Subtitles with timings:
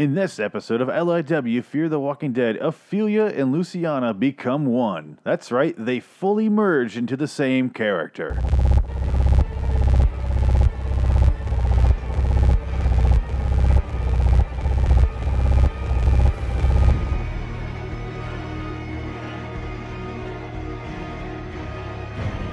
[0.00, 5.18] In this episode of LIW Fear the Walking Dead, Ophelia and Luciana become one.
[5.24, 8.40] That's right, they fully merge into the same character.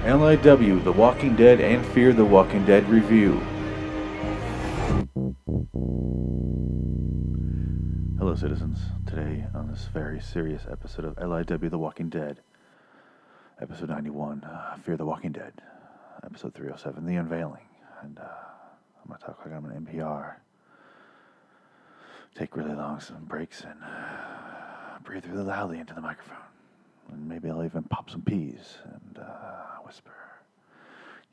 [0.03, 3.41] LIW The Walking Dead and Fear the Walking Dead review.
[8.37, 8.77] Citizens.
[9.07, 12.39] Today, on this very serious episode of LIW The Walking Dead,
[13.59, 15.53] episode 91, uh, Fear the Walking Dead,
[16.23, 17.67] episode 307, The Unveiling.
[18.03, 20.35] And uh, I'm going to talk like I'm an NPR.
[22.35, 26.37] Take really long some breaks and uh, breathe really loudly into the microphone.
[27.11, 30.13] And maybe I'll even pop some peas and uh, whisper.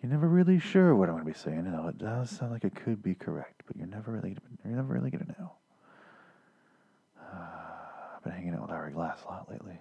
[0.02, 1.70] You're never really sure what I'm going to be saying.
[1.70, 4.94] though it does sound like it could be correct, but you're never really, you're never
[4.94, 5.52] really going to know.
[8.24, 9.78] Been hanging out with Ira Glass a lot lately.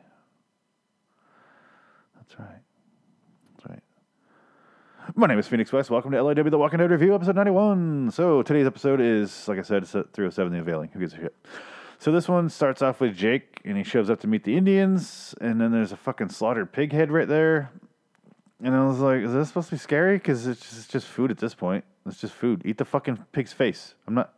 [2.17, 2.59] That's right.
[3.55, 3.81] That's right.
[5.15, 5.89] My name is Phoenix West.
[5.89, 8.11] Welcome to LIW The Walking Dead Review, episode 91.
[8.11, 10.89] So today's episode is, like I said, 307 The Unveiling.
[10.91, 11.35] Who gives a shit?
[11.99, 15.33] So this one starts off with Jake, and he shows up to meet the Indians,
[15.39, 17.71] and then there's a fucking slaughtered pig head right there.
[18.61, 20.17] And I was like, is this supposed to be scary?
[20.17, 21.85] Because it's just, it's just food at this point.
[22.05, 22.63] It's just food.
[22.65, 23.95] Eat the fucking pig's face.
[24.05, 24.33] I'm not.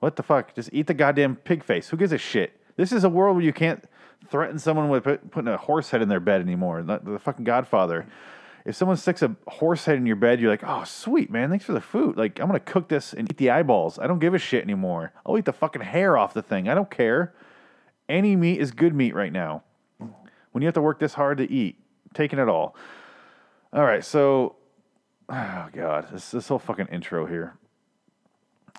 [0.00, 0.54] What the fuck?
[0.54, 1.88] Just eat the goddamn pig face.
[1.88, 2.58] Who gives a shit?
[2.76, 3.84] This is a world where you can't
[4.30, 6.82] threaten someone with put, putting a horse head in their bed anymore.
[6.82, 8.06] The, the fucking Godfather.
[8.64, 11.50] If someone sticks a horse head in your bed, you're like, oh, sweet, man.
[11.50, 12.16] Thanks for the food.
[12.16, 13.98] Like, I'm going to cook this and eat the eyeballs.
[13.98, 15.12] I don't give a shit anymore.
[15.26, 16.68] I'll eat the fucking hair off the thing.
[16.68, 17.34] I don't care.
[18.08, 19.64] Any meat is good meat right now.
[19.98, 21.76] When you have to work this hard to eat,
[22.14, 22.76] taking it all.
[23.72, 24.56] All right, so,
[25.28, 27.54] oh, God, this, this whole fucking intro here.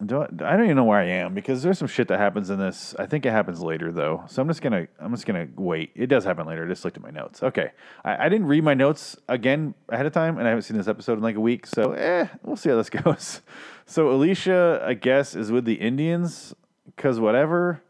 [0.04, 2.50] Do I, I don't even know where I am because there's some shit that happens
[2.50, 2.96] in this.
[2.98, 5.92] I think it happens later though, so I'm just gonna I'm just gonna wait.
[5.94, 6.66] It does happen later.
[6.66, 7.44] I just looked at my notes.
[7.44, 7.72] Okay,
[8.04, 10.88] I, I didn't read my notes again ahead of time, and I haven't seen this
[10.88, 11.68] episode in like a week.
[11.68, 13.42] So eh, we'll see how this goes.
[13.86, 16.56] So Alicia, I guess, is with the Indians
[16.96, 17.84] because whatever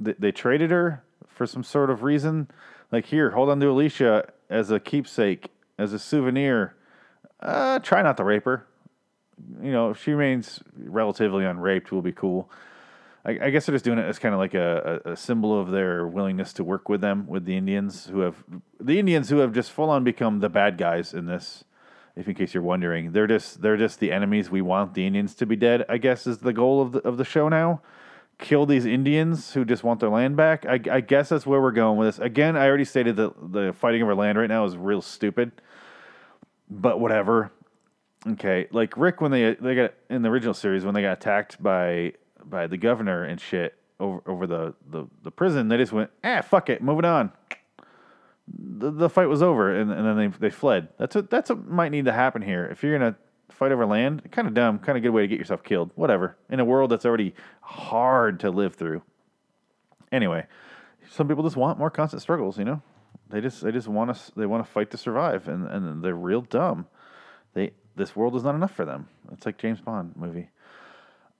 [0.00, 2.48] they, they traded her for some sort of reason.
[2.90, 6.74] Like here, hold on to Alicia as a keepsake, as a souvenir.
[7.40, 8.66] Uh, try not to rape her
[9.62, 12.50] you know, if she remains relatively unraped, will be cool.
[13.24, 15.70] I, I guess they're just doing it as kind of like a, a, symbol of
[15.70, 18.44] their willingness to work with them, with the Indians who have
[18.80, 21.64] the Indians who have just full on become the bad guys in this.
[22.16, 24.50] If in case you're wondering, they're just they're just the enemies.
[24.50, 25.84] We want the Indians to be dead.
[25.88, 27.82] I guess is the goal of the of the show now.
[28.38, 30.64] Kill these Indians who just want their land back.
[30.64, 32.24] I, I guess that's where we're going with this.
[32.24, 35.50] Again, I already stated that the fighting over land right now is real stupid.
[36.70, 37.50] But whatever
[38.26, 41.62] Okay, like Rick when they they got in the original series when they got attacked
[41.62, 42.14] by
[42.44, 46.42] by the governor and shit over over the the, the prison, they just went ah
[46.42, 47.32] fuck it, moving on.
[48.48, 50.88] The, the fight was over, and, and then they they fled.
[50.98, 52.66] That's what that's what might need to happen here.
[52.66, 53.16] If you're gonna
[53.50, 55.90] fight over land, kind of dumb, kind of good way to get yourself killed.
[55.94, 56.36] Whatever.
[56.50, 59.02] In a world that's already hard to live through.
[60.10, 60.46] Anyway,
[61.10, 62.58] some people just want more constant struggles.
[62.58, 62.82] You know,
[63.28, 66.14] they just they just want to they want to fight to survive, and and they're
[66.14, 66.86] real dumb.
[67.54, 69.08] They this world is not enough for them.
[69.32, 70.50] It's like James Bond movie.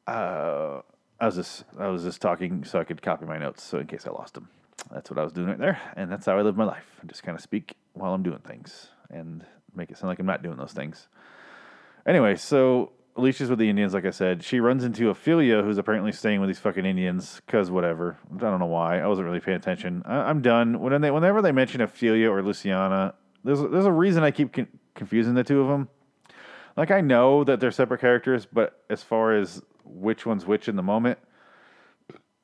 [0.06, 0.80] Uh,
[1.20, 3.86] I was just I was just talking so I could copy my notes, so in
[3.86, 4.48] case I lost them.
[4.92, 6.86] That's what I was doing right there, and that's how I live my life.
[7.02, 10.26] I just kind of speak while I'm doing things and make it sound like I'm
[10.26, 11.08] not doing those things.
[12.06, 14.44] Anyway, so Alicia's with the Indians, like I said.
[14.44, 18.16] She runs into Ophelia, who's apparently staying with these fucking Indians, because whatever.
[18.34, 19.00] I don't know why.
[19.00, 20.02] I wasn't really paying attention.
[20.06, 20.78] I, am done.
[20.78, 23.14] When they, whenever they mention Ophelia or Luciana,
[23.44, 25.88] there's there's a reason I keep con- confusing the two of them.
[26.78, 30.76] Like I know that they're separate characters, but as far as which one's which in
[30.76, 31.18] the moment,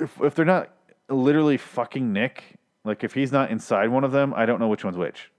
[0.00, 0.72] if if they're not
[1.08, 4.82] literally fucking Nick, like if he's not inside one of them, I don't know which
[4.82, 5.30] one's which.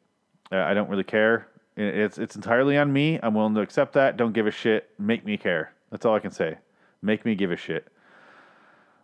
[0.50, 1.50] I don't really care.
[1.76, 3.20] It's it's entirely on me.
[3.22, 4.16] I'm willing to accept that.
[4.16, 4.90] Don't give a shit.
[4.98, 5.74] Make me care.
[5.92, 6.58] That's all I can say.
[7.02, 7.90] Make me give a shit.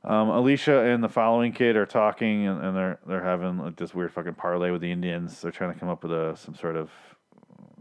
[0.06, 3.94] Um, Alicia and the following kid are talking, and, and they're they're having like this
[3.94, 5.42] weird fucking parlay with the Indians.
[5.42, 6.90] They're trying to come up with a some sort of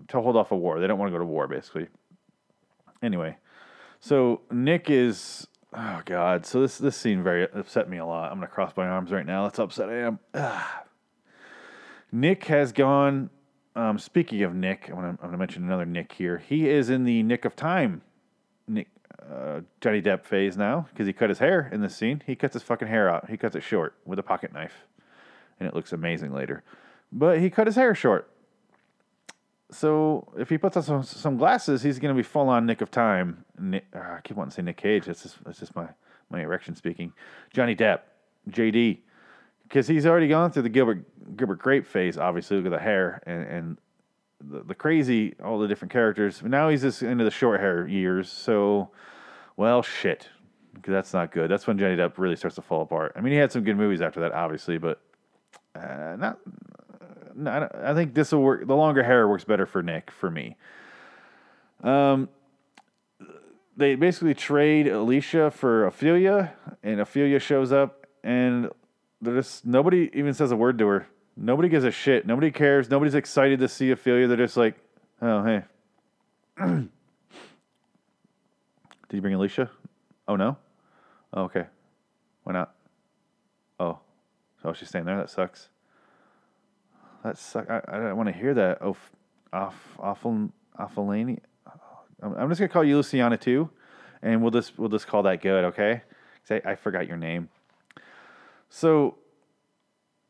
[0.08, 0.80] to hold off a war.
[0.80, 1.86] They don't want to go to war, basically.
[3.02, 3.37] Anyway,
[4.00, 6.47] so Nick is oh god.
[6.47, 8.31] So this this scene very upset me a lot.
[8.31, 9.44] I'm gonna cross my arms right now.
[9.44, 10.19] That's upset I am.
[12.12, 13.31] Nick has gone.
[13.76, 16.38] Um, speaking of Nick, I'm gonna, I'm gonna mention another Nick here.
[16.38, 18.02] He is in the Nick of Time,
[18.67, 18.88] Nick
[19.31, 22.23] uh, Johnny Depp phase now because he cut his hair in this scene.
[22.26, 23.31] He cuts his fucking hair out.
[23.31, 24.87] He cuts it short with a pocket knife,
[25.58, 26.64] and it looks amazing later.
[27.12, 28.29] But he cut his hair short.
[29.72, 32.81] So if he puts on some, some glasses, he's going to be full on Nick
[32.81, 33.44] of Time.
[33.58, 35.06] Nick, uh, I keep wanting to say Nick Cage.
[35.06, 35.88] That's just, that's just my,
[36.28, 37.12] my erection speaking.
[37.52, 38.00] Johnny Depp,
[38.50, 38.99] JD,
[39.62, 41.05] because he's already gone through the Gilbert
[41.37, 42.19] Gilbert Grape phase.
[42.19, 43.78] Obviously, look at the hair and and
[44.40, 46.43] the, the crazy, all the different characters.
[46.43, 48.31] Now he's just into the short hair years.
[48.31, 48.90] So,
[49.56, 50.28] well, shit,
[50.75, 51.50] because that's not good.
[51.50, 53.12] That's when Johnny Depp really starts to fall apart.
[53.16, 55.00] I mean, he had some good movies after that, obviously, but
[55.75, 56.38] uh, not.
[57.46, 58.66] I think this will work.
[58.66, 60.56] The longer hair works better for Nick for me.
[61.82, 62.28] Um,
[63.76, 68.68] they basically trade Alicia for Ophelia, and Ophelia shows up, and
[69.20, 71.06] they're just nobody even says a word to her.
[71.36, 72.26] Nobody gives a shit.
[72.26, 72.90] Nobody cares.
[72.90, 74.26] Nobody's excited to see Ophelia.
[74.26, 74.76] They're just like,
[75.22, 75.62] oh hey.
[76.58, 76.88] Did
[79.16, 79.70] you bring Alicia?
[80.28, 80.56] Oh no.
[81.32, 81.66] Oh, okay.
[82.44, 82.74] Why not?
[83.78, 83.98] Oh,
[84.64, 85.16] oh she's staying there.
[85.16, 85.68] That sucks.
[87.25, 87.69] That sucks.
[87.70, 88.78] I, I don't want to hear that.
[88.81, 88.96] Oh,
[89.52, 91.38] off, awful, awful, I'm,
[92.22, 93.70] I'm just gonna call you Luciana too,
[94.22, 96.02] and we'll just we'll just call that good, okay?
[96.50, 97.49] I, I forgot your name.
[98.69, 99.17] So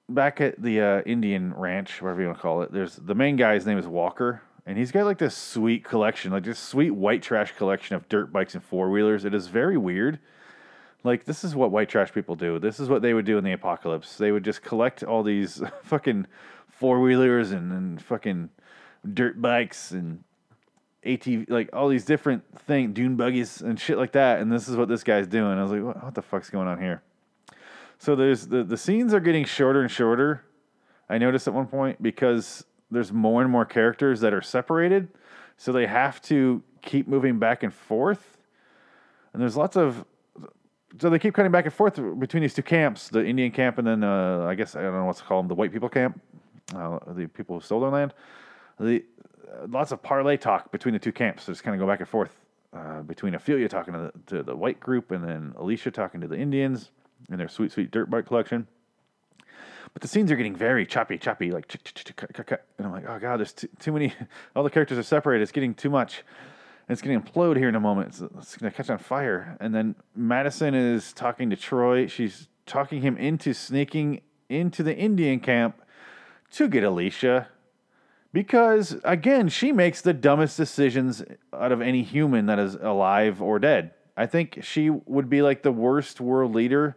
[0.08, 3.36] back at the uh, Indian Ranch, whatever you want to call it, there's the main
[3.36, 7.22] guy's name is Walker, and he's got like this sweet collection, like this sweet white
[7.22, 9.24] trash collection of dirt bikes and four wheelers.
[9.24, 10.18] It is very weird.
[11.02, 12.58] Like this is what white trash people do.
[12.58, 14.16] This is what they would do in the apocalypse.
[14.16, 16.26] They would just collect all these fucking
[16.80, 18.48] four wheelers and, and fucking
[19.12, 20.24] dirt bikes and
[21.04, 24.40] ATV, like all these different things, dune buggies and shit like that.
[24.40, 25.58] And this is what this guy's doing.
[25.58, 27.02] I was like, what, what the fuck's going on here?
[27.98, 30.42] So there's the, the scenes are getting shorter and shorter.
[31.10, 35.08] I noticed at one point because there's more and more characters that are separated.
[35.58, 38.38] So they have to keep moving back and forth.
[39.34, 40.06] And there's lots of
[40.98, 43.86] so they keep cutting back and forth between these two camps, the Indian camp and
[43.86, 46.20] then uh, I guess I don't know what's called them, the white people camp,
[46.74, 48.14] uh, the people who stole their land.
[48.78, 49.04] The
[49.68, 51.44] lots of parlay talk between the two camps.
[51.44, 52.36] So just kind of go back and forth
[52.72, 56.28] uh, between Ophelia talking to the, to the white group and then Alicia talking to
[56.28, 56.90] the Indians
[57.30, 58.66] and their sweet, sweet dirt bike collection.
[59.92, 61.74] But the scenes are getting very choppy, choppy, like,
[62.78, 64.14] and I'm like, oh god, there's too, too many.
[64.56, 65.42] All the characters are separated.
[65.42, 66.22] It's getting too much.
[66.88, 68.08] And it's going to implode here in a moment.
[68.08, 69.56] It's, it's going to catch on fire.
[69.60, 72.06] And then Madison is talking to Troy.
[72.06, 75.82] She's talking him into sneaking into the Indian camp
[76.52, 77.48] to get Alicia
[78.32, 83.58] because again, she makes the dumbest decisions out of any human that is alive or
[83.58, 83.92] dead.
[84.16, 86.96] I think she would be like the worst world leader.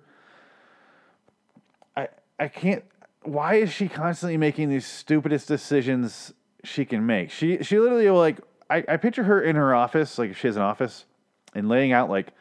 [1.95, 2.09] I
[2.39, 2.83] I can't
[3.23, 6.33] why is she constantly making these stupidest decisions
[6.63, 7.31] she can make?
[7.31, 8.39] She she literally like
[8.69, 11.05] I, I picture her in her office, like if she has an office,
[11.55, 12.33] and laying out like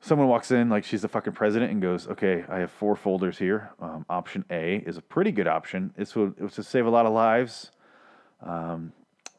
[0.00, 3.38] someone walks in like she's the fucking president and goes, "Okay, I have four folders
[3.38, 3.70] here.
[3.80, 5.92] Um, option A is a pretty good option.
[5.96, 7.70] This would it was to save a lot of lives.
[8.42, 8.92] Um,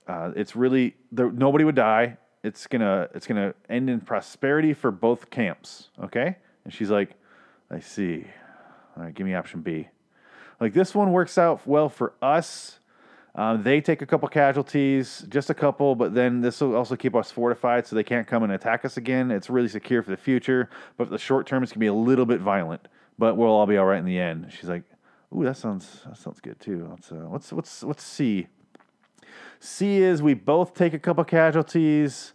[0.07, 2.17] uh, it's really there, nobody would die.
[2.43, 5.89] It's gonna it's gonna end in prosperity for both camps.
[6.03, 7.15] Okay, and she's like,
[7.69, 8.25] I see.
[8.97, 9.87] All right, give me option B.
[10.59, 12.79] Like this one works out well for us.
[13.33, 17.15] Um, they take a couple casualties, just a couple, but then this will also keep
[17.15, 19.31] us fortified so they can't come and attack us again.
[19.31, 21.93] It's really secure for the future, but for the short term, it's gonna be a
[21.93, 24.51] little bit violent, but we'll all be all right in the end.
[24.51, 24.83] She's like,
[25.33, 28.47] "Ooh, that sounds that sounds good too." Let's uh, what's what's what's C?
[29.61, 32.33] C is we both take a couple casualties.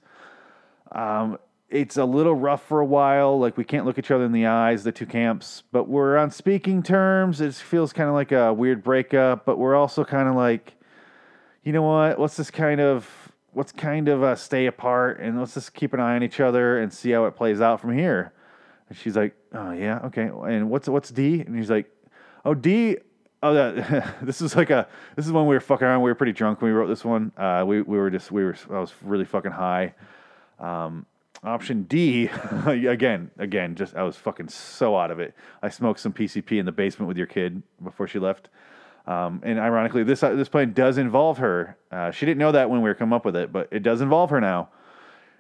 [0.92, 1.38] Um,
[1.68, 3.38] it's a little rough for a while.
[3.38, 6.30] Like we can't look each other in the eyes, the two camps, but we're on
[6.30, 7.40] speaking terms.
[7.40, 10.74] It feels kind of like a weird breakup, but we're also kind of like,
[11.66, 12.20] you know what?
[12.20, 13.10] Let's just kind of
[13.52, 16.78] let's kind of uh, stay apart and let's just keep an eye on each other
[16.78, 18.32] and see how it plays out from here.
[18.88, 20.30] And she's like, oh yeah, okay.
[20.46, 21.40] And what's what's D?
[21.40, 21.90] And he's like,
[22.44, 22.98] oh D.
[23.42, 26.02] Oh, that this is like a this is when we were fucking around.
[26.02, 27.32] We were pretty drunk when we wrote this one.
[27.36, 29.94] Uh, we we were just we were I was really fucking high.
[30.60, 31.04] Um,
[31.42, 32.30] option D,
[32.66, 35.34] again, again, just I was fucking so out of it.
[35.64, 38.50] I smoked some PCP in the basement with your kid before she left.
[39.06, 41.76] Um, and ironically, this uh, this plan does involve her.
[41.92, 44.00] Uh, she didn't know that when we were coming up with it, but it does
[44.00, 44.68] involve her now.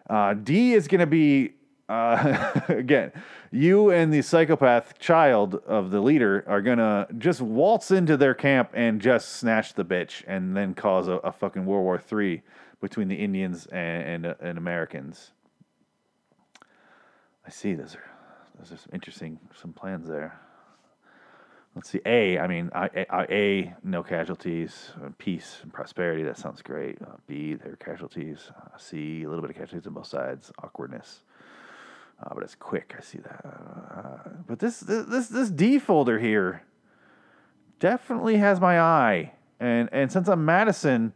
[0.08, 1.54] Uh, D is going to be
[1.88, 3.12] uh, again,
[3.50, 8.70] you and the psychopath child of the leader are gonna just waltz into their camp
[8.74, 12.42] and just snatch the bitch, and then cause a, a fucking World War Three
[12.80, 15.32] between the Indians and, and, uh, and Americans.
[17.46, 17.74] I see.
[17.74, 18.10] Those are
[18.58, 20.40] those are some interesting some plans there.
[21.76, 22.00] Let's see.
[22.06, 26.22] A, I mean, I, I, A, no casualties, uh, peace and prosperity.
[26.22, 26.96] That sounds great.
[27.02, 28.50] Uh, B, there are casualties.
[28.56, 30.50] Uh, C, a little bit of casualties on both sides.
[30.62, 31.20] Awkwardness.
[32.22, 32.94] Uh, but it's quick.
[32.98, 33.44] I see that.
[33.44, 36.62] Uh, but this, this this D folder here
[37.78, 41.12] definitely has my eye, and and since I'm Madison,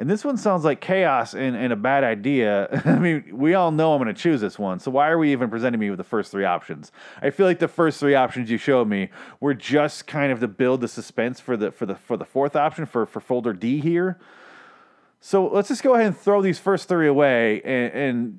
[0.00, 2.82] And this one sounds like chaos and, and a bad idea.
[2.86, 4.80] I mean, we all know I'm going to choose this one.
[4.80, 6.90] So why are we even presenting me with the first three options?
[7.20, 10.48] I feel like the first three options you showed me were just kind of to
[10.48, 13.78] build the suspense for the for the for the fourth option for for folder D
[13.78, 14.18] here.
[15.20, 17.92] So let's just go ahead and throw these first three away, and,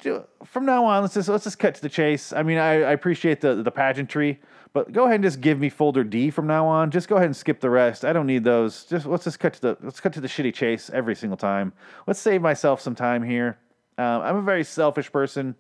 [0.04, 2.34] and from now on, let's just let's just cut to the chase.
[2.34, 4.42] I mean, I, I appreciate the the pageantry,
[4.74, 6.92] but go ahead and just give me folder D from now on.
[6.92, 8.06] Just go ahead and skip the rest.
[8.06, 8.86] I don't need those.
[8.86, 11.74] Just let's just cut to the let's cut to the shitty chase every single time.
[12.08, 13.58] Let's save myself some time here.
[13.98, 15.56] Um, I'm a very selfish person.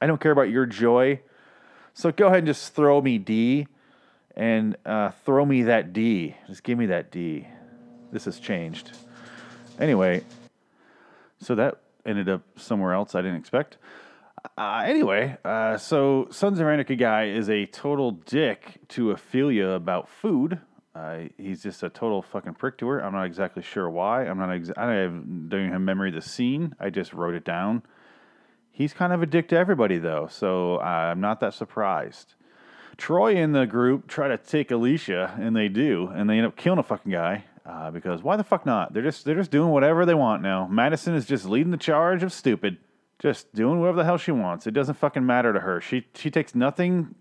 [0.00, 1.20] I don't care about your joy,
[1.94, 3.66] so go ahead and just throw me D,
[4.36, 6.36] and uh, throw me that D.
[6.46, 7.46] Just give me that D.
[8.12, 8.92] This has changed.
[9.78, 10.22] Anyway,
[11.40, 13.78] so that ended up somewhere else I didn't expect.
[14.56, 20.08] Uh, anyway, uh, so Sons of Anarchy guy is a total dick to Ophelia about
[20.08, 20.60] food.
[20.94, 23.00] Uh, he's just a total fucking prick to her.
[23.02, 24.24] I'm not exactly sure why.
[24.26, 24.48] I'm not.
[24.50, 26.74] Exa- I don't even have memory of the scene.
[26.80, 27.82] I just wrote it down.
[28.72, 32.34] He's kind of a dick to everybody though, so I'm not that surprised.
[32.96, 36.56] Troy and the group try to take Alicia, and they do, and they end up
[36.56, 37.44] killing a fucking guy.
[37.64, 38.92] Uh, because why the fuck not?
[38.92, 40.66] They're just they're just doing whatever they want now.
[40.66, 42.78] Madison is just leading the charge of stupid,
[43.20, 44.66] just doing whatever the hell she wants.
[44.66, 45.80] It doesn't fucking matter to her.
[45.80, 47.14] She she takes nothing.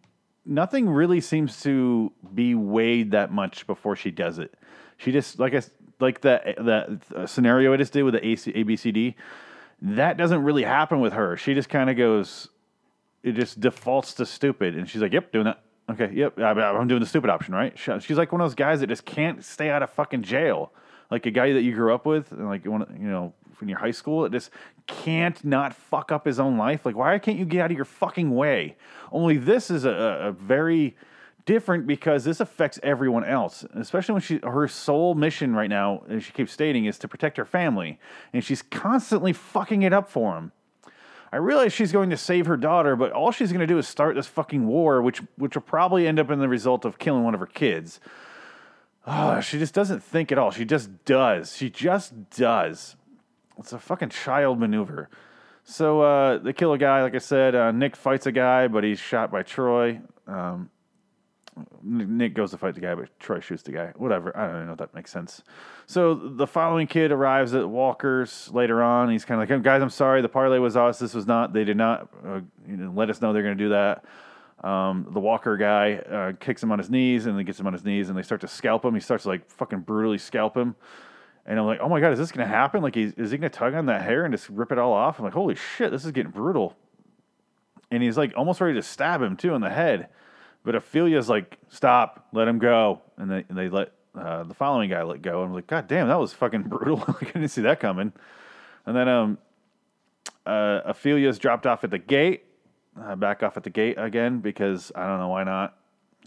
[0.45, 4.55] Nothing really seems to be weighed that much before she does it.
[4.97, 5.61] She just like I
[5.99, 9.15] like that that scenario I just did with the AC, ABCD.
[9.81, 11.37] That doesn't really happen with her.
[11.37, 12.49] She just kind of goes.
[13.21, 17.01] It just defaults to stupid, and she's like, "Yep, doing that." Okay, yep, I'm doing
[17.01, 17.77] the stupid option, right?
[17.77, 20.71] She's like one of those guys that just can't stay out of fucking jail.
[21.11, 23.91] Like a guy that you grew up with, and like you know, in your high
[23.91, 24.51] school, it just
[24.89, 26.86] can't not fuck up his own life.
[26.86, 28.75] Like, why can't you get out of your fucking way?
[29.12, 30.96] Only this is a, a very
[31.46, 36.24] different because this affects everyone else, especially when she her sole mission right now, as
[36.24, 38.00] she keeps stating, is to protect her family,
[38.34, 40.51] and she's constantly fucking it up for him.
[41.31, 43.88] I realize she's going to save her daughter, but all she's going to do is
[43.88, 47.24] start this fucking war, which which will probably end up in the result of killing
[47.24, 48.00] one of her kids.
[49.05, 50.51] Oh, she just doesn't think at all.
[50.51, 51.55] She just does.
[51.55, 52.96] She just does.
[53.59, 55.09] It's a fucking child maneuver.
[55.63, 57.53] So uh, they kill a guy, like I said.
[57.53, 60.01] Uh, Nick fights a guy, but he's shot by Troy.
[60.27, 60.69] Um,
[61.83, 63.91] Nick goes to fight the guy, but Troy shoots the guy.
[63.97, 64.35] Whatever.
[64.35, 65.43] I don't even know if that makes sense.
[65.85, 69.09] So the following kid arrives at Walker's later on.
[69.09, 70.21] He's kind of like, guys, I'm sorry.
[70.21, 70.99] The parlay was us.
[70.99, 71.53] This was not.
[71.53, 74.05] They did not uh, you know, let us know they're going to do that.
[74.63, 77.73] Um, the Walker guy uh, kicks him on his knees and then gets him on
[77.73, 78.93] his knees and they start to scalp him.
[78.93, 80.75] He starts to like fucking brutally scalp him.
[81.46, 82.81] And I'm like, oh my God, is this to happen?
[82.81, 85.19] Like, is is he to tug on that hair and just rip it all off?
[85.19, 86.75] I'm like, holy shit, this is getting brutal.
[87.91, 90.10] And he's like almost ready to stab him too in the head.
[90.63, 93.01] But Ophelia's like, stop, let him go.
[93.17, 95.41] And they, and they let uh, the following guy let go.
[95.41, 97.03] And I'm like, God damn, that was fucking brutal.
[97.22, 98.13] I didn't see that coming.
[98.86, 99.38] And then um,
[100.46, 102.43] uh, Ophelia's dropped off at the gate,
[103.00, 105.78] uh, back off at the gate again because I don't know why not.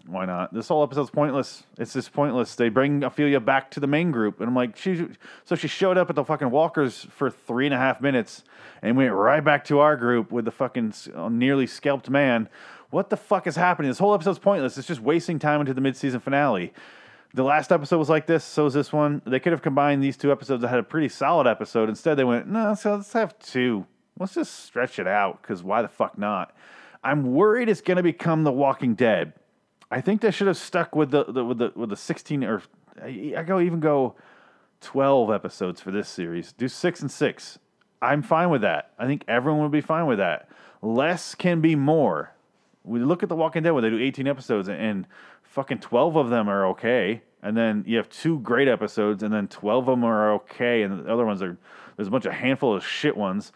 [0.07, 0.53] Why not?
[0.53, 1.65] This whole episode's pointless.
[1.79, 2.55] It's just pointless.
[2.57, 5.09] They bring Ophelia back to the main group, and I'm like, she.
[5.45, 8.43] So she showed up at the fucking Walkers for three and a half minutes,
[8.83, 12.49] and went right back to our group with the fucking uh, nearly scalped man
[12.93, 13.91] what the fuck is happening?
[13.91, 14.77] This whole episode's pointless.
[14.77, 16.75] It's just wasting time into the mid-season finale.
[17.33, 19.23] The last episode was like this, so is this one.
[19.25, 21.89] They could have combined these two episodes that had a pretty solid episode.
[21.89, 23.87] Instead, they went, no, so let's have two.
[24.19, 26.55] Let's just stretch it out, because why the fuck not?
[27.03, 29.33] I'm worried it's going to become The Walking Dead.
[29.93, 32.63] I think they should have stuck with the, the with the with the 16 or
[33.03, 34.15] I go even go
[34.81, 36.53] 12 episodes for this series.
[36.53, 37.59] Do six and six.
[38.01, 38.93] I'm fine with that.
[38.99, 40.49] I think everyone would be fine with that.
[40.81, 42.33] Less can be more
[42.85, 45.07] we look at The Walking Dead where they do 18 episodes and
[45.43, 47.23] fucking 12 of them are okay.
[47.43, 50.83] And then you have two great episodes and then 12 of them are okay.
[50.83, 51.57] And the other ones are,
[51.97, 53.53] there's a bunch of handful of shit ones.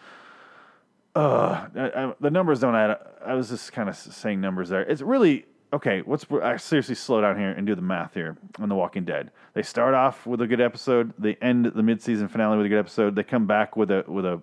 [1.15, 2.99] Uh, the numbers don't add.
[3.25, 4.83] I was just kind of saying numbers there.
[4.83, 8.69] It's really, okay, let's I seriously slow down here and do the math here on
[8.69, 9.31] The Walking Dead.
[9.55, 11.13] They start off with a good episode.
[11.19, 13.15] They end the mid-season finale with a good episode.
[13.15, 14.41] They come back with a, with a,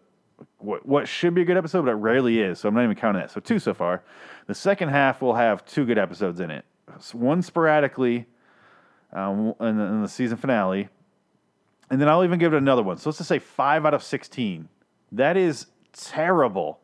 [0.58, 2.60] what, what should be a good episode, but it rarely is.
[2.60, 3.32] So I'm not even counting that.
[3.32, 4.04] So two so far.
[4.48, 6.66] The second half will have two good episodes in it.
[7.14, 8.28] One sporadically
[9.14, 10.90] um, in, the, in the season finale,
[11.90, 12.98] and then I'll even give it another one.
[12.98, 14.68] So let's just say five out of 16.
[15.12, 16.80] That is terrible.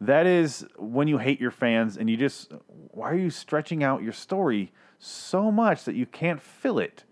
[0.00, 2.52] That is when you hate your fans and you just,
[2.90, 7.04] why are you stretching out your story so much that you can't fill it?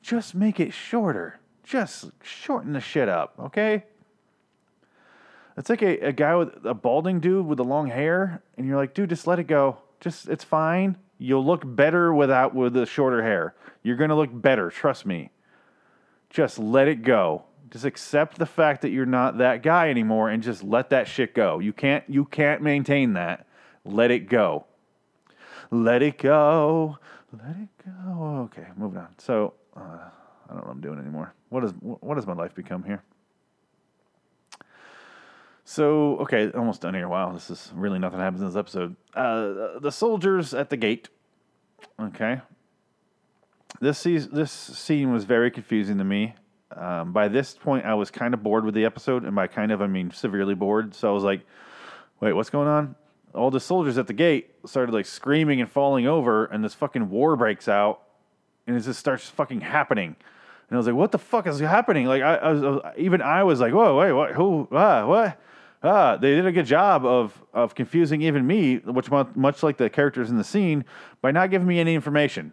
[0.00, 1.40] Just make it shorter.
[1.64, 3.84] Just shorten the shit up, okay?
[5.56, 8.76] It's like a, a guy with a balding dude with the long hair, and you're
[8.76, 9.78] like, dude, just let it go.
[10.00, 10.96] Just it's fine.
[11.18, 13.54] You'll look better without with the shorter hair.
[13.82, 15.30] You're gonna look better, trust me.
[16.30, 17.44] Just let it go.
[17.70, 21.34] Just accept the fact that you're not that guy anymore and just let that shit
[21.34, 21.60] go.
[21.60, 23.46] You can't you can't maintain that.
[23.84, 24.66] Let it go.
[25.70, 26.98] Let it go.
[27.32, 28.48] Let it go.
[28.52, 29.08] Okay, moving on.
[29.18, 31.32] So, uh, I don't know what I'm doing anymore.
[31.48, 33.04] What is what has my life become here?
[35.64, 37.06] So, okay, almost done here.
[37.06, 38.96] Wow, this is really nothing happens in this episode.
[39.14, 41.08] Uh, the soldiers at the gate.
[42.00, 42.40] Okay.
[43.80, 46.34] This season, this scene was very confusing to me.
[46.76, 49.72] Um, by this point, I was kind of bored with the episode, and by kind
[49.72, 50.94] of, I mean severely bored.
[50.94, 51.40] So I was like,
[52.20, 52.94] "Wait, what's going on?"
[53.34, 57.10] All the soldiers at the gate started like screaming and falling over, and this fucking
[57.10, 58.02] war breaks out,
[58.66, 60.16] and it just starts fucking happening.
[60.68, 63.42] And I was like, "What the fuck is happening?" Like, I, I was even I
[63.42, 64.32] was like, "Whoa, wait, what?
[64.32, 64.68] Who?
[64.70, 65.40] Ah, what?"
[65.82, 69.90] Ah, they did a good job of of confusing even me, which much like the
[69.90, 70.84] characters in the scene,
[71.20, 72.52] by not giving me any information.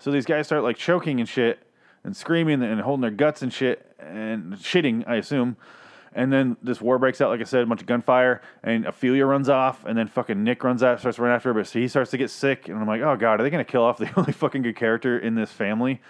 [0.00, 1.65] So these guys start like choking and shit,
[2.06, 5.56] and screaming and holding their guts and shit and shitting, I assume.
[6.14, 9.26] And then this war breaks out, like I said, a bunch of gunfire, and Ophelia
[9.26, 12.12] runs off, and then fucking Nick runs out, starts running after her, but he starts
[12.12, 14.32] to get sick, and I'm like, oh god, are they gonna kill off the only
[14.32, 16.00] fucking good character in this family?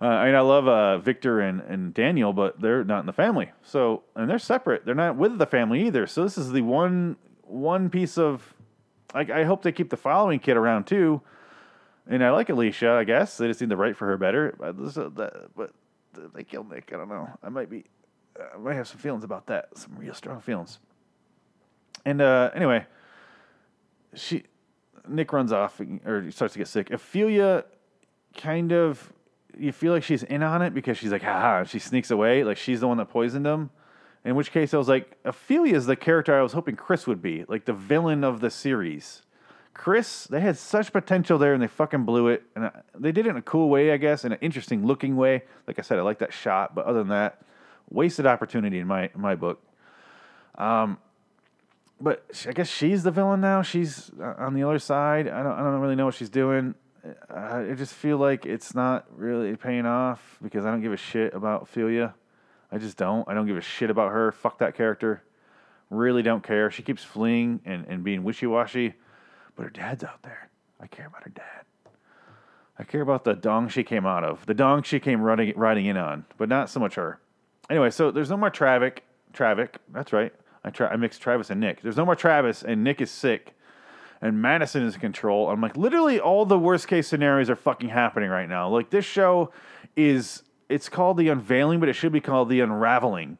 [0.00, 3.12] Uh, I mean, I love uh, Victor and, and Daniel, but they're not in the
[3.12, 3.50] family.
[3.62, 4.86] So, and they're separate.
[4.86, 6.06] They're not with the family either.
[6.06, 8.54] So this is the one one piece of.
[9.12, 11.22] I, I hope they keep the following kid around too.
[12.10, 12.90] And I like Alicia.
[12.90, 14.54] I guess they just need to write for her better.
[14.58, 14.76] But,
[15.56, 15.72] but
[16.34, 16.90] they killed Nick.
[16.92, 17.28] I don't know.
[17.42, 17.84] I might be.
[18.54, 19.68] I might have some feelings about that.
[19.78, 20.80] Some real strong feelings.
[22.04, 22.86] And uh, anyway,
[24.14, 24.44] she
[25.08, 26.90] Nick runs off or starts to get sick.
[26.90, 27.64] Ophelia
[28.36, 29.12] kind of
[29.56, 32.44] you feel like she's in on it because she's like, haha, she sneaks away.
[32.44, 33.70] Like she's the one that poisoned him.
[34.24, 37.22] In which case, I was like, Ophelia is the character I was hoping Chris would
[37.22, 39.22] be, like the villain of the series.
[39.74, 42.42] Chris, they had such potential there and they fucking blew it.
[42.54, 45.44] And they did it in a cool way, I guess, in an interesting looking way.
[45.66, 47.42] Like I said, I like that shot, but other than that,
[47.88, 49.62] wasted opportunity in my in my book.
[50.56, 50.98] Um,
[52.00, 53.62] but I guess she's the villain now.
[53.62, 55.28] She's uh, on the other side.
[55.28, 56.74] I don't I don't really know what she's doing.
[57.30, 61.34] I just feel like it's not really paying off because I don't give a shit
[61.34, 62.14] about Ophelia.
[62.70, 63.26] I just don't.
[63.28, 64.32] I don't give a shit about her.
[64.32, 65.22] Fuck that character.
[65.88, 66.70] Really don't care.
[66.70, 68.94] She keeps fleeing and, and being wishy washy,
[69.60, 70.48] but her dad's out there.
[70.80, 71.92] I care about her dad.
[72.78, 75.84] I care about the dong she came out of, the dong she came riding, riding
[75.84, 77.20] in on, but not so much her.
[77.68, 79.00] Anyway, so there's no more Travick.
[79.34, 80.32] Travick, that's right.
[80.64, 81.82] I, tra- I mixed Travis and Nick.
[81.82, 83.54] There's no more Travis, and Nick is sick
[84.22, 85.50] and Madison is in control.
[85.50, 88.70] I'm like, literally, all the worst case scenarios are fucking happening right now.
[88.70, 89.52] Like, this show
[89.94, 93.36] is, it's called The Unveiling, but it should be called The Unraveling.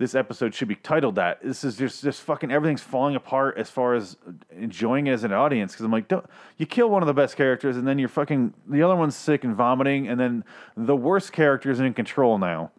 [0.00, 1.42] This episode should be titled that.
[1.42, 4.16] This is just, just fucking everything's falling apart as far as
[4.50, 5.72] enjoying it as an audience.
[5.72, 6.24] Because I'm like, don't,
[6.56, 9.44] you kill one of the best characters, and then you're fucking, the other one's sick
[9.44, 10.42] and vomiting, and then
[10.74, 12.70] the worst character is in control now.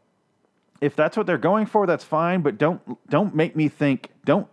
[0.82, 2.42] If that's what they're going for, that's fine.
[2.42, 4.10] But don't don't make me think.
[4.26, 4.48] Don't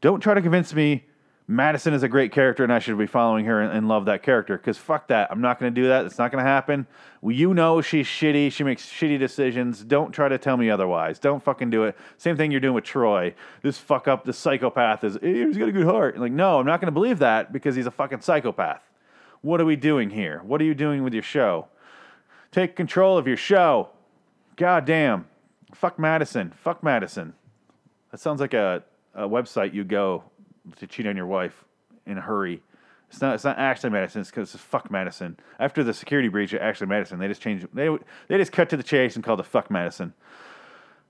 [0.00, 1.04] don't try to convince me
[1.50, 4.22] Madison is a great character and I should be following her and, and love that
[4.22, 4.56] character.
[4.56, 5.32] Because fuck that.
[5.32, 6.06] I'm not going to do that.
[6.06, 6.86] It's not going to happen.
[7.24, 8.52] You know she's shitty.
[8.52, 9.82] She makes shitty decisions.
[9.82, 11.18] Don't try to tell me otherwise.
[11.18, 11.96] Don't fucking do it.
[12.18, 13.34] Same thing you're doing with Troy.
[13.62, 16.16] This fuck up, the psychopath is, hey, he's got a good heart.
[16.18, 18.88] Like, no, I'm not going to believe that because he's a fucking psychopath.
[19.42, 20.42] What are we doing here?
[20.44, 21.66] What are you doing with your show?
[22.52, 23.88] Take control of your show.
[24.54, 25.26] God damn.
[25.74, 26.52] Fuck Madison.
[26.62, 27.34] Fuck Madison.
[28.12, 28.84] That sounds like a,
[29.16, 30.29] a website you go
[30.76, 31.64] to cheat on your wife
[32.06, 32.62] in a hurry.
[33.10, 33.34] It's not.
[33.34, 34.20] It's not Ashley Madison.
[34.20, 35.36] It's because it's fuck Madison.
[35.58, 37.66] After the security breach at Ashley Madison, they just changed.
[37.74, 37.88] They
[38.28, 40.14] they just cut to the chase and called it fuck Madison.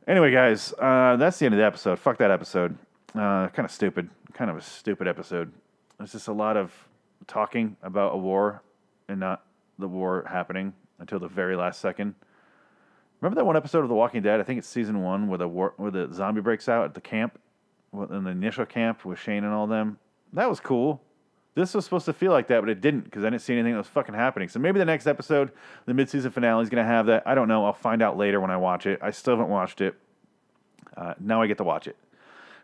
[0.06, 1.98] Anyway, guys, uh, that's the end of the episode.
[1.98, 2.76] Fuck that episode.
[3.14, 4.08] Uh, kind of stupid.
[4.32, 5.52] Kind of a stupid episode.
[6.00, 6.72] It's just a lot of
[7.26, 8.62] talking about a war
[9.08, 9.44] and not
[9.78, 12.14] the war happening until the very last second.
[13.20, 14.40] Remember that one episode of The Walking Dead?
[14.40, 17.00] I think it's season one where the war, where the zombie breaks out at the
[17.02, 17.38] camp
[17.92, 19.98] in the initial camp with Shane and all them.
[20.32, 21.02] That was cool.
[21.54, 23.72] This was supposed to feel like that, but it didn't because I didn't see anything
[23.72, 24.48] that was fucking happening.
[24.48, 25.50] So maybe the next episode,
[25.86, 27.24] the mid-season finale, is going to have that.
[27.26, 27.66] I don't know.
[27.66, 29.00] I'll find out later when I watch it.
[29.02, 29.96] I still haven't watched it.
[30.96, 31.96] Uh, now I get to watch it.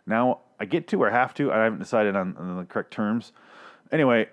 [0.06, 1.52] Now I get to or have to.
[1.52, 3.32] I haven't decided on, on the correct terms.
[3.90, 4.28] Anyway,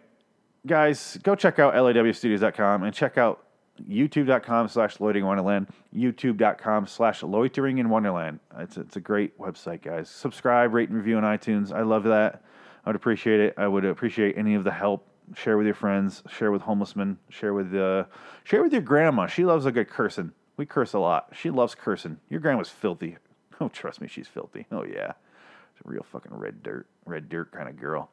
[0.68, 3.43] guys, go check out lawstudios.com and check out
[3.90, 8.40] youtube.com slash loitering wonderland youtube.com slash loitering in wonderland.
[8.58, 10.10] It's, it's a great website guys.
[10.10, 11.72] Subscribe rate and review on itunes.
[11.72, 12.44] I love that.
[12.86, 13.54] I would appreciate it.
[13.58, 15.08] I would appreciate any of the help.
[15.36, 16.22] Share with your friends.
[16.30, 17.18] Share with homeless men.
[17.30, 18.06] Share with uh,
[18.44, 19.26] share with your grandma.
[19.26, 20.32] She loves a good cursing.
[20.58, 21.30] We curse a lot.
[21.34, 22.20] She loves cursing.
[22.30, 23.18] Your grandma's filthy.
[23.62, 24.66] Oh trust me she's filthy.
[24.72, 25.14] Oh yeah.
[25.74, 28.10] She's a real fucking red dirt red dirt kind of girl.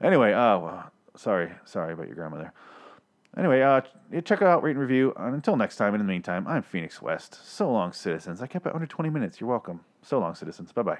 [0.00, 2.52] Anyway uh well, sorry sorry about your grandmother
[3.36, 3.80] Anyway, uh,
[4.24, 5.14] check out rate and review.
[5.16, 7.38] And until next time, and in the meantime, I'm Phoenix West.
[7.46, 8.42] So long, citizens.
[8.42, 9.40] I kept it under 20 minutes.
[9.40, 9.80] You're welcome.
[10.02, 10.72] So long, citizens.
[10.72, 10.98] Bye bye.